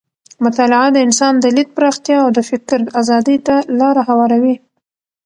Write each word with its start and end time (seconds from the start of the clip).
مطالعه 0.45 0.87
د 0.93 0.97
انسان 1.07 1.33
د 1.39 1.45
لید 1.55 1.69
پراختیا 1.77 2.17
او 2.23 2.29
د 2.37 2.39
فکر 2.49 2.79
ازادۍ 3.01 3.37
ته 3.47 3.55
لاره 3.79 4.01
هواروي. 4.09 4.55